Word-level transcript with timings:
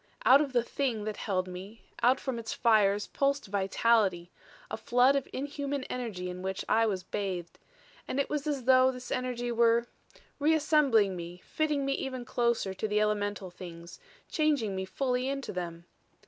"Out 0.25 0.41
of 0.41 0.51
the 0.51 0.63
Thing 0.63 1.03
that 1.03 1.15
held 1.17 1.47
me, 1.47 1.83
out 2.01 2.19
from 2.19 2.39
its 2.39 2.53
fires 2.53 3.05
pulsed 3.05 3.45
vitality 3.45 4.31
a 4.71 4.75
flood 4.75 5.15
of 5.15 5.27
inhuman 5.31 5.83
energy 5.91 6.27
in 6.27 6.41
which 6.41 6.65
I 6.67 6.87
was 6.87 7.03
bathed. 7.03 7.59
And 8.07 8.19
it 8.19 8.27
was 8.27 8.47
as 8.47 8.63
though 8.63 8.89
this 8.89 9.11
energy 9.11 9.51
were 9.51 9.85
reassembling 10.39 11.15
me, 11.15 11.43
fitting 11.45 11.85
me 11.85 11.93
even 11.93 12.25
closer 12.25 12.73
to 12.73 12.87
the 12.87 12.99
elemental 12.99 13.51
things, 13.51 13.99
changing 14.27 14.75
me 14.75 14.85
fully 14.85 15.29
into 15.29 15.53
them. 15.53 15.85